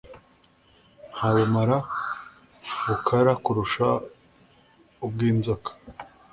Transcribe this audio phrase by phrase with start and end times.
[1.13, 1.77] nta bumara
[2.85, 3.87] bukara kurusha
[5.05, 5.69] ubw'inzoka